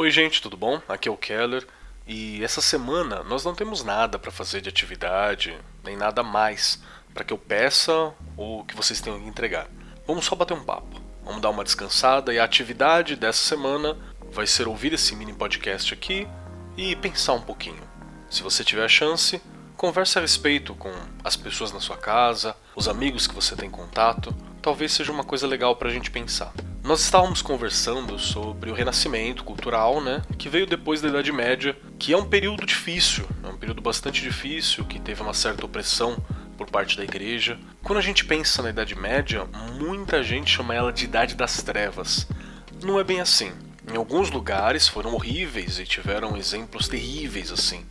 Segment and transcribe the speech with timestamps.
[0.00, 0.80] Oi, gente, tudo bom?
[0.88, 1.66] Aqui é o Keller
[2.06, 6.80] e essa semana nós não temos nada para fazer de atividade, nem nada mais
[7.12, 9.66] para que eu peça ou que vocês tenham que entregar.
[10.06, 13.98] Vamos só bater um papo, vamos dar uma descansada e a atividade dessa semana
[14.30, 16.28] vai ser ouvir esse mini podcast aqui
[16.76, 17.82] e pensar um pouquinho.
[18.30, 19.42] Se você tiver a chance,
[19.76, 20.92] converse a respeito com
[21.24, 25.44] as pessoas na sua casa, os amigos que você tem contato, talvez seja uma coisa
[25.44, 26.52] legal para a gente pensar.
[26.88, 32.14] Nós estávamos conversando sobre o renascimento cultural, né, que veio depois da Idade Média, que
[32.14, 36.16] é um período difícil, é um período bastante difícil, que teve uma certa opressão
[36.56, 37.58] por parte da igreja.
[37.82, 39.46] Quando a gente pensa na Idade Média,
[39.78, 42.26] muita gente chama ela de Idade das Trevas.
[42.82, 43.52] Não é bem assim.
[43.92, 47.84] Em alguns lugares foram horríveis e tiveram exemplos terríveis assim.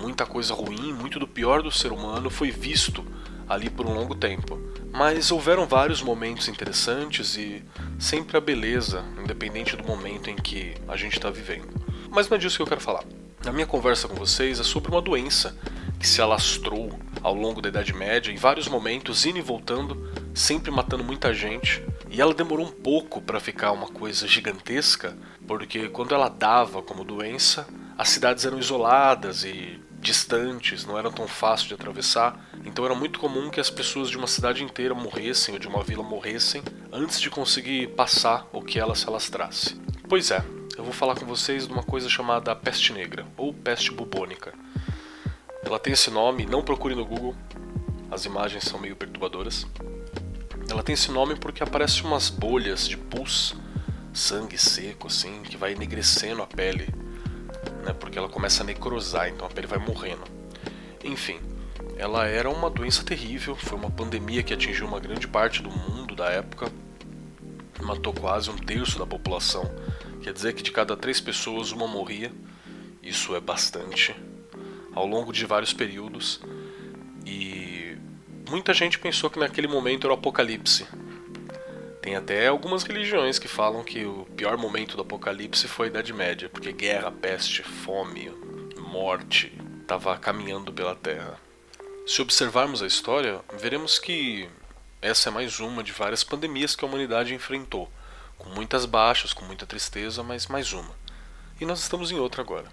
[0.00, 3.04] Muita coisa ruim, muito do pior do ser humano foi visto
[3.48, 4.56] ali por um longo tempo.
[4.96, 7.62] Mas houveram vários momentos interessantes e
[7.98, 11.68] sempre a beleza, independente do momento em que a gente está vivendo.
[12.10, 13.04] Mas não é disso que eu quero falar.
[13.44, 15.54] A minha conversa com vocês é sobre uma doença
[16.00, 20.70] que se alastrou ao longo da Idade Média, em vários momentos, indo e voltando, sempre
[20.70, 21.84] matando muita gente.
[22.08, 25.14] E ela demorou um pouco para ficar uma coisa gigantesca,
[25.46, 31.26] porque quando ela dava como doença, as cidades eram isoladas e distantes, não eram tão
[31.26, 35.54] fáceis de atravessar, então era muito comum que as pessoas de uma cidade inteira morressem
[35.54, 39.80] ou de uma vila morressem antes de conseguir passar ou que ela se alastrasse.
[40.08, 40.44] Pois é,
[40.76, 44.52] eu vou falar com vocês de uma coisa chamada peste negra ou peste bubônica.
[45.64, 47.34] Ela tem esse nome, não procure no Google,
[48.10, 49.66] as imagens são meio perturbadoras.
[50.70, 53.56] Ela tem esse nome porque aparecem umas bolhas de pus,
[54.12, 56.88] sangue seco assim, que vai enegrecendo a pele
[57.86, 57.94] né?
[57.98, 60.24] Porque ela começa a necrosar, então a pele vai morrendo.
[61.04, 61.40] Enfim,
[61.96, 66.14] ela era uma doença terrível, foi uma pandemia que atingiu uma grande parte do mundo
[66.14, 66.70] da época,
[67.80, 69.64] matou quase um terço da população.
[70.22, 72.32] Quer dizer que de cada três pessoas uma morria.
[73.02, 74.14] Isso é bastante.
[74.92, 76.40] Ao longo de vários períodos.
[77.24, 77.96] E
[78.48, 80.86] muita gente pensou que naquele momento era o apocalipse.
[82.06, 86.12] Tem até algumas religiões que falam que o pior momento do apocalipse foi a Idade
[86.12, 88.30] Média, porque guerra, peste, fome,
[88.78, 89.52] morte
[89.82, 91.36] estava caminhando pela Terra.
[92.06, 94.48] Se observarmos a história, veremos que
[95.02, 97.90] essa é mais uma de várias pandemias que a humanidade enfrentou,
[98.38, 100.94] com muitas baixas, com muita tristeza, mas mais uma.
[101.60, 102.68] E nós estamos em outra agora.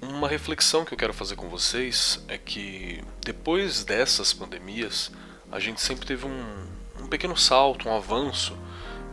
[0.00, 5.12] Uma reflexão que eu quero fazer com vocês é que depois dessas pandemias,
[5.52, 6.66] a gente sempre teve um,
[7.04, 8.56] um pequeno salto, um avanço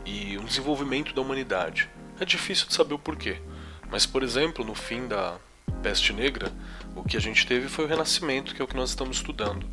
[0.06, 1.90] e um desenvolvimento da humanidade.
[2.20, 3.42] É difícil de saber o porquê,
[3.90, 5.38] mas por exemplo, no fim da
[5.84, 6.52] peste negra,
[6.96, 9.66] o que a gente teve foi o renascimento, que é o que nós estamos estudando.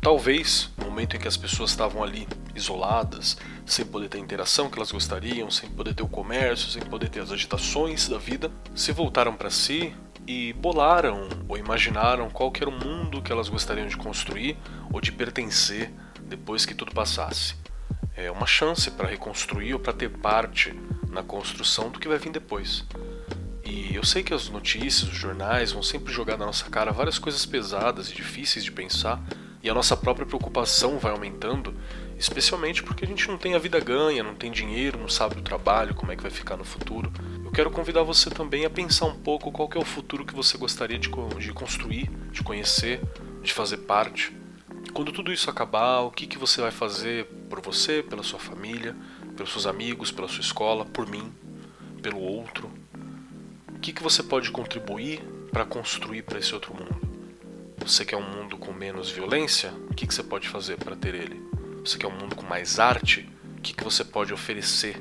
[0.00, 4.70] Talvez, no momento em que as pessoas estavam ali isoladas, sem poder ter a interação
[4.70, 8.50] que elas gostariam, sem poder ter o comércio, sem poder ter as agitações da vida,
[8.74, 9.92] se voltaram para si
[10.24, 14.56] e bolaram ou imaginaram qual era o mundo que elas gostariam de construir
[14.92, 15.92] ou de pertencer
[16.28, 17.65] depois que tudo passasse
[18.16, 20.74] é uma chance para reconstruir ou para ter parte
[21.10, 22.84] na construção do que vai vir depois.
[23.62, 27.18] E eu sei que as notícias, os jornais vão sempre jogar na nossa cara várias
[27.18, 29.22] coisas pesadas e difíceis de pensar,
[29.62, 31.74] e a nossa própria preocupação vai aumentando,
[32.16, 35.42] especialmente porque a gente não tem a vida ganha, não tem dinheiro, não sabe do
[35.42, 37.12] trabalho, como é que vai ficar no futuro.
[37.44, 40.56] Eu quero convidar você também a pensar um pouco qual é o futuro que você
[40.56, 43.00] gostaria de, de construir, de conhecer,
[43.42, 44.32] de fazer parte.
[44.96, 48.96] Quando tudo isso acabar, o que, que você vai fazer por você, pela sua família,
[49.36, 51.30] pelos seus amigos, pela sua escola, por mim,
[52.00, 52.70] pelo outro?
[53.74, 55.20] O que, que você pode contribuir
[55.52, 56.98] para construir para esse outro mundo?
[57.76, 59.70] Você quer um mundo com menos violência?
[59.90, 61.42] O que, que você pode fazer para ter ele?
[61.84, 63.28] Você quer um mundo com mais arte?
[63.58, 64.98] O que, que você pode oferecer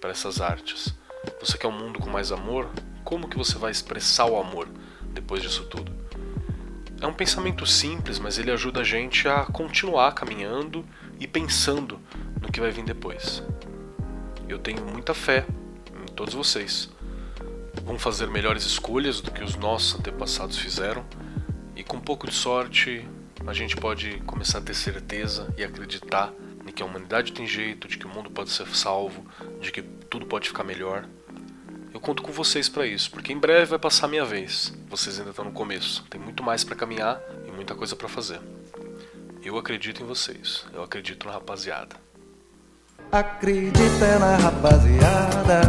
[0.00, 0.94] para essas artes?
[1.40, 2.70] Você quer um mundo com mais amor?
[3.02, 4.68] Como que você vai expressar o amor
[5.12, 6.01] depois disso tudo?
[7.02, 10.84] É um pensamento simples, mas ele ajuda a gente a continuar caminhando
[11.18, 11.98] e pensando
[12.40, 13.42] no que vai vir depois.
[14.48, 15.44] Eu tenho muita fé
[16.00, 16.88] em todos vocês.
[17.82, 21.04] Vão fazer melhores escolhas do que os nossos antepassados fizeram,
[21.74, 23.04] e com um pouco de sorte
[23.44, 26.32] a gente pode começar a ter certeza e acreditar
[26.64, 29.26] de que a humanidade tem jeito, de que o mundo pode ser salvo,
[29.60, 31.04] de que tudo pode ficar melhor.
[31.92, 34.72] Eu conto com vocês para isso, porque em breve vai passar a minha vez.
[34.88, 36.02] Vocês ainda estão no começo.
[36.08, 38.40] Tem muito mais para caminhar e muita coisa para fazer.
[39.44, 40.64] Eu acredito em vocês.
[40.72, 41.96] Eu acredito na rapaziada.
[43.10, 45.60] Acredita na rapaziada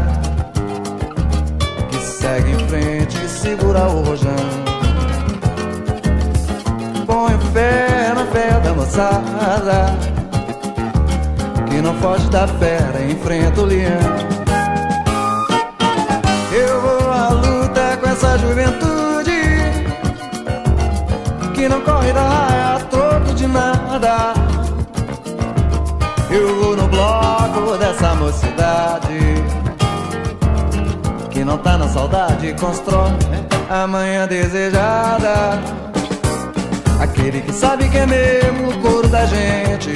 [1.91, 4.35] que segue em frente e segura o rojão.
[7.05, 10.13] Põe fé na fé da moçada
[11.69, 14.32] que não foge da fera, enfrenta o leão.
[22.11, 24.33] Da raia a troco de nada.
[26.29, 29.43] Eu vou no bloco dessa mocidade
[31.29, 33.11] que não tá na saudade, constrói
[33.69, 35.59] a manhã desejada.
[36.99, 39.93] Aquele que sabe que é mesmo o couro da gente,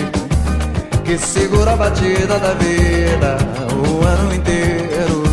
[1.03, 3.37] que segura a batida da vida
[3.73, 5.23] o ano inteiro.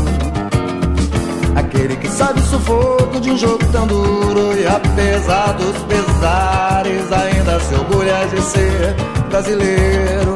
[1.57, 5.85] Aquele que sabe o sufoco de um jogo tão duro e apesar dos
[6.25, 6.64] ainda
[8.29, 8.95] de ser
[9.29, 10.35] brasileiro.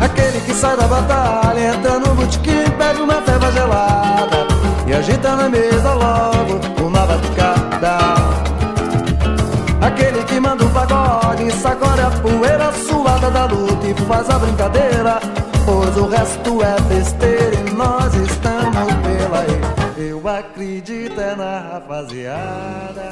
[0.00, 4.46] Aquele que sai da batalha, entra no botequim, pede uma feva gelada
[4.86, 7.98] e agita na mesa logo uma batucada.
[9.80, 15.20] Aquele que manda o pagode, sacode a poeira suada da luta e faz a brincadeira.
[15.64, 20.08] Pois o resto é besteira e nós estamos pela aí.
[20.10, 23.10] Eu acredito é na rapaziada.